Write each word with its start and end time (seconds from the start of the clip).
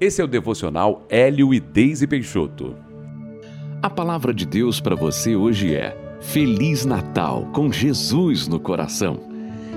Esse 0.00 0.20
é 0.20 0.24
o 0.24 0.28
devocional 0.28 1.06
Hélio 1.08 1.54
e 1.54 1.60
Deise 1.60 2.04
Peixoto. 2.06 2.74
A 3.80 3.88
palavra 3.88 4.34
de 4.34 4.44
Deus 4.44 4.80
para 4.80 4.96
você 4.96 5.36
hoje 5.36 5.72
é: 5.72 5.96
Feliz 6.20 6.84
Natal 6.84 7.48
com 7.52 7.70
Jesus 7.70 8.48
no 8.48 8.58
coração. 8.58 9.20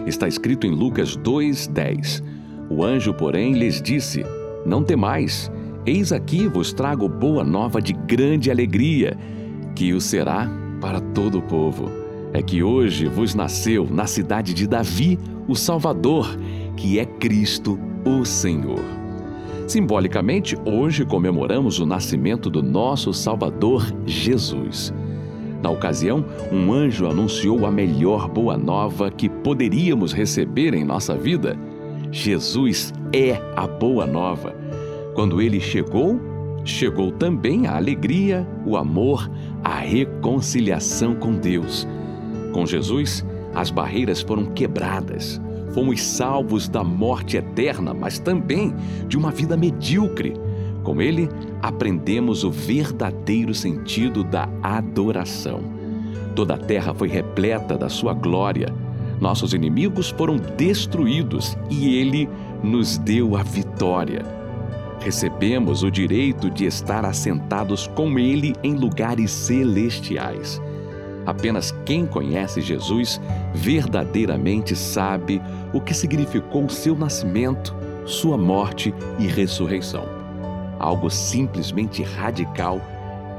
Está 0.08 0.28
escrito 0.28 0.66
em 0.66 0.72
Lucas 0.72 1.16
2:10. 1.16 2.24
O 2.68 2.84
anjo, 2.84 3.14
porém, 3.14 3.54
lhes 3.54 3.80
disse: 3.80 4.26
Não 4.66 4.84
temais, 4.84 5.52
eis 5.86 6.12
aqui 6.12 6.48
vos 6.48 6.74
trago 6.74 7.08
boa 7.08 7.44
nova 7.44 7.80
de 7.80 7.94
grande 7.94 8.50
alegria, 8.50 9.16
que 9.76 9.94
o 9.94 10.02
será 10.02 10.50
para 10.82 11.00
todo 11.00 11.38
o 11.38 11.44
povo. 11.44 11.92
É 12.34 12.42
que 12.42 12.64
hoje 12.64 13.08
vos 13.08 13.36
nasceu 13.36 13.88
na 13.88 14.08
cidade 14.08 14.56
de 14.56 14.68
Davi 14.68 15.20
o 15.48 15.56
Salvador, 15.56 16.28
que 16.76 16.98
é 16.98 17.06
Cristo, 17.06 17.80
o 18.04 18.26
Senhor. 18.26 18.97
Simbolicamente, 19.68 20.58
hoje 20.64 21.04
comemoramos 21.04 21.78
o 21.80 21.86
nascimento 21.86 22.50
do 22.50 22.64
nosso 22.64 23.14
Salvador 23.14 23.86
Jesus. 24.06 24.94
Na 25.62 25.70
ocasião, 25.70 26.24
um 26.50 26.72
anjo 26.72 27.06
anunciou 27.06 27.66
a 27.66 27.72
melhor 27.72 28.30
boa 28.30 28.58
nova 28.58 29.12
que 29.12 29.28
poderíamos 29.28 30.14
receber 30.14 30.74
em 30.74 30.86
nossa 30.86 31.18
vida. 31.18 31.60
Jesus 32.10 32.94
é 33.12 33.42
a 33.58 33.68
boa 33.68 34.08
nova. 34.08 34.56
Quando 35.14 35.42
ele 35.42 35.60
chegou, 35.60 36.18
chegou 36.64 37.12
também 37.12 37.68
a 37.68 37.76
alegria, 37.76 38.48
o 38.66 38.78
amor, 38.78 39.30
a 39.66 39.80
reconciliação 39.80 41.14
com 41.14 41.34
Deus. 41.34 41.86
Com 42.54 42.66
Jesus, 42.66 43.26
as 43.54 43.70
barreiras 43.70 44.22
foram 44.22 44.46
quebradas 44.46 45.42
fomos 45.74 46.02
salvos 46.02 46.68
da 46.68 46.84
morte 46.84 47.38
eterna, 47.38 47.94
mas 47.94 48.20
também 48.20 48.74
de 49.08 49.18
uma 49.18 49.32
vida 49.32 49.56
medíocre. 49.58 50.34
Com 50.84 51.02
ele, 51.02 51.30
aprendemos 51.62 52.44
o 52.44 52.52
verdadeiro 52.52 53.54
sentido 53.54 54.24
da 54.24 54.48
adoração. 54.62 55.62
Toda 56.36 56.54
a 56.54 56.58
terra 56.58 56.94
foi 56.94 57.08
repleta 57.08 57.78
da 57.78 57.90
sua 57.90 58.14
glória. 58.14 58.74
Nossos 59.20 59.54
inimigos 59.54 60.10
foram 60.12 60.38
destruídos 60.38 61.58
e 61.70 61.96
ele 61.96 62.30
nos 62.64 62.98
deu 62.98 63.36
a 63.36 63.44
vitória. 63.44 64.24
Recebemos 65.00 65.84
o 65.84 65.92
direito 65.92 66.50
de 66.50 66.66
estar 66.66 67.06
assentados 67.06 67.88
com 67.88 68.18
ele 68.18 68.56
em 68.64 68.74
lugares 68.76 69.32
celestiais. 69.32 70.62
Apenas 71.26 71.76
quem 71.86 72.06
conhece 72.06 72.62
Jesus 72.62 73.20
verdadeiramente 73.54 74.76
sabe 74.76 75.42
o 75.74 75.82
que 75.82 75.94
significou 75.94 76.70
seu 76.70 76.96
nascimento, 76.96 77.76
sua 78.06 78.38
morte 78.38 78.94
e 79.20 79.28
ressurreição. 79.28 80.06
Algo 80.80 81.10
simplesmente 81.10 82.04
radical 82.04 82.82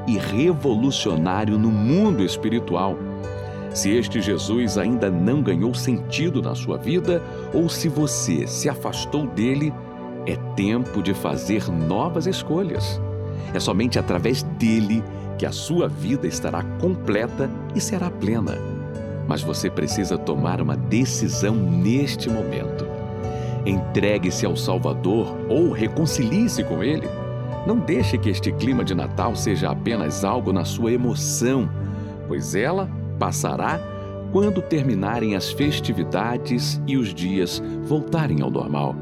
e 0.06 0.18
revolucionário 0.18 1.58
no 1.58 1.70
mundo 1.70 2.24
espiritual. 2.24 2.96
Se 3.74 3.90
este 3.90 4.20
Jesus 4.20 4.78
ainda 4.78 5.10
não 5.10 5.42
ganhou 5.42 5.74
sentido 5.74 6.42
na 6.42 6.54
sua 6.54 6.78
vida 6.78 7.22
ou 7.52 7.68
se 7.68 7.88
você 7.88 8.46
se 8.46 8.68
afastou 8.68 9.26
dele, 9.26 9.72
é 10.26 10.36
tempo 10.54 11.02
de 11.02 11.14
fazer 11.14 11.70
novas 11.70 12.26
escolhas. 12.26 13.00
É 13.54 13.60
somente 13.60 13.98
através 13.98 14.42
dele 14.42 15.02
que 15.38 15.46
a 15.46 15.52
sua 15.52 15.88
vida 15.88 16.26
estará 16.26 16.62
completa 16.80 17.48
e 17.74 17.80
será 17.80 18.10
plena. 18.10 18.77
Mas 19.28 19.42
você 19.42 19.70
precisa 19.70 20.18
tomar 20.18 20.60
uma 20.60 20.76
decisão 20.76 21.54
neste 21.54 22.28
momento. 22.30 22.84
Entregue-se 23.66 24.46
ao 24.46 24.56
Salvador 24.56 25.36
ou 25.48 25.70
reconcilie-se 25.70 26.64
com 26.64 26.82
Ele. 26.82 27.06
Não 27.66 27.78
deixe 27.78 28.16
que 28.16 28.30
este 28.30 28.50
clima 28.50 28.82
de 28.82 28.94
Natal 28.94 29.36
seja 29.36 29.70
apenas 29.70 30.24
algo 30.24 30.52
na 30.52 30.64
sua 30.64 30.92
emoção, 30.92 31.68
pois 32.26 32.54
ela 32.54 32.88
passará 33.18 33.78
quando 34.32 34.62
terminarem 34.62 35.36
as 35.36 35.50
festividades 35.52 36.80
e 36.86 36.96
os 36.96 37.12
dias 37.12 37.62
voltarem 37.84 38.40
ao 38.40 38.50
normal. 38.50 38.96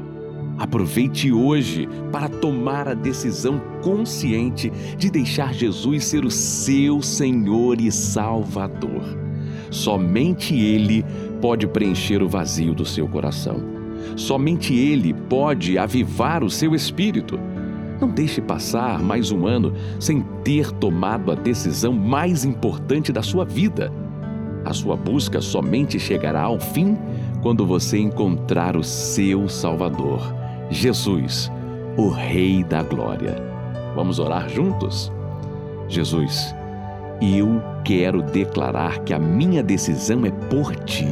Aproveite 0.57 1.31
hoje 1.31 1.87
para 2.11 2.27
tomar 2.27 2.87
a 2.87 2.93
decisão 2.93 3.61
consciente 3.81 4.71
de 4.97 5.09
deixar 5.09 5.53
Jesus 5.53 6.05
ser 6.05 6.25
o 6.25 6.31
seu 6.31 7.01
Senhor 7.01 7.79
e 7.79 7.91
Salvador. 7.91 9.26
Somente 9.77 10.55
Ele 10.55 11.05
pode 11.39 11.67
preencher 11.67 12.23
o 12.23 12.27
vazio 12.27 12.73
do 12.73 12.83
seu 12.83 13.07
coração. 13.07 13.57
Somente 14.15 14.73
Ele 14.73 15.13
pode 15.13 15.77
avivar 15.77 16.43
o 16.43 16.49
seu 16.49 16.73
espírito. 16.73 17.39
Não 18.01 18.09
deixe 18.09 18.41
passar 18.41 19.03
mais 19.03 19.31
um 19.31 19.45
ano 19.45 19.73
sem 19.99 20.21
ter 20.43 20.71
tomado 20.71 21.31
a 21.31 21.35
decisão 21.35 21.93
mais 21.93 22.43
importante 22.43 23.11
da 23.11 23.21
sua 23.21 23.45
vida. 23.45 23.91
A 24.65 24.73
sua 24.73 24.95
busca 24.95 25.41
somente 25.41 25.99
chegará 25.99 26.41
ao 26.41 26.59
fim 26.59 26.97
quando 27.43 27.63
você 27.63 27.99
encontrar 27.99 28.75
o 28.75 28.83
seu 28.83 29.47
Salvador 29.47 30.33
Jesus, 30.71 31.51
o 31.95 32.09
Rei 32.09 32.63
da 32.63 32.81
Glória. 32.81 33.35
Vamos 33.95 34.17
orar 34.17 34.49
juntos? 34.49 35.11
Jesus, 35.87 36.53
eu 37.21 37.61
quero 37.87 38.21
declarar 38.21 38.99
que 38.99 39.13
a 39.13 39.19
minha 39.19 39.63
decisão 39.63 40.25
é 40.25 40.29
por 40.29 40.75
ti. 40.75 41.07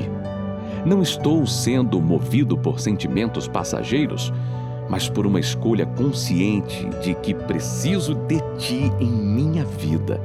Não 0.85 1.01
estou 1.01 1.47
sendo 1.47 2.01
movido 2.01 2.57
por 2.57 2.81
sentimentos 2.81 3.47
passageiros, 3.47 4.33
mas 4.89 5.07
por 5.07 5.25
uma 5.25 5.39
escolha 5.39 5.85
consciente 5.85 6.85
de 7.01 7.15
que 7.15 7.33
preciso 7.33 8.13
de 8.13 8.41
ti 8.57 8.91
em 8.99 9.09
minha 9.09 9.63
vida. 9.63 10.19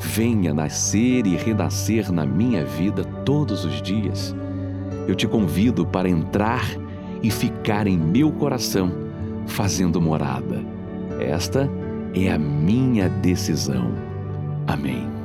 Venha 0.00 0.52
nascer 0.52 1.24
e 1.24 1.36
renascer 1.36 2.10
na 2.10 2.26
minha 2.26 2.64
vida 2.64 3.04
todos 3.24 3.64
os 3.64 3.80
dias. 3.80 4.34
Eu 5.06 5.14
te 5.14 5.28
convido 5.28 5.86
para 5.86 6.08
entrar 6.08 6.64
e 7.22 7.30
ficar 7.30 7.86
em 7.86 7.96
meu 7.96 8.32
coração, 8.32 8.90
fazendo 9.46 10.00
morada. 10.00 10.64
Esta 11.20 11.70
é 12.12 12.28
a 12.28 12.38
minha 12.38 13.08
decisão. 13.08 13.92
Amém. 14.66 15.19